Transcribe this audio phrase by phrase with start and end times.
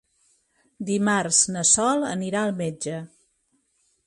[0.87, 2.97] Dimarts na Sol anirà al metge.